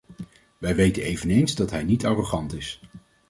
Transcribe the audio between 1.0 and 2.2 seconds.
eveneens dat hij niet